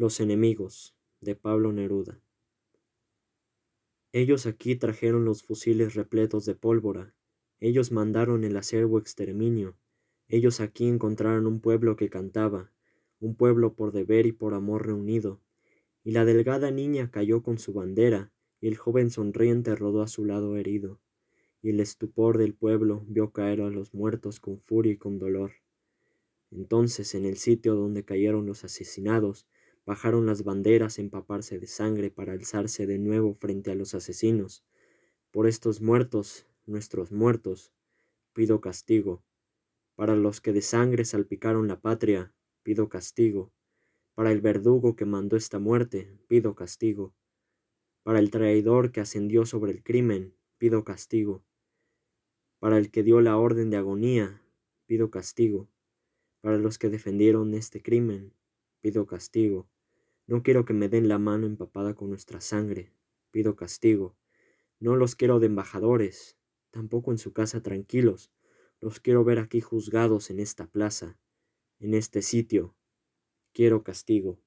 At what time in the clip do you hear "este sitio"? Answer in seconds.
71.94-72.76